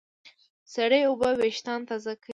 [0.73, 2.29] سړې اوبه وېښتيان تازه ساتي.